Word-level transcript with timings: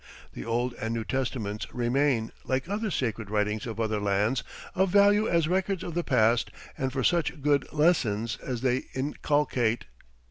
The 0.33 0.43
Old 0.43 0.73
and 0.81 0.95
New 0.95 1.03
Testaments 1.05 1.67
remain, 1.75 2.31
like 2.43 2.67
other 2.67 2.89
sacred 2.89 3.29
writings 3.29 3.67
of 3.67 3.79
other 3.79 3.99
lands, 3.99 4.43
of 4.73 4.89
value 4.89 5.27
as 5.29 5.47
records 5.47 5.83
of 5.83 5.93
the 5.93 6.03
past 6.03 6.49
and 6.75 6.91
for 6.91 7.03
such 7.03 7.39
good 7.39 7.71
lessons 7.71 8.37
as 8.39 8.61
they 8.61 8.85
inculcate. 8.95 9.85